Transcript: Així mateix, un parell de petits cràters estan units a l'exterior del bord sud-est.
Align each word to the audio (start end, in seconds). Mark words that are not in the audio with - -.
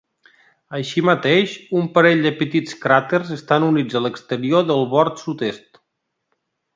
Així 0.77 1.01
mateix, 1.09 1.51
un 1.81 1.85
parell 1.97 2.25
de 2.27 2.31
petits 2.41 2.79
cràters 2.87 3.29
estan 3.37 3.67
units 3.69 3.99
a 3.99 4.05
l'exterior 4.07 4.65
del 4.71 4.83
bord 4.95 5.21
sud-est. 5.29 5.83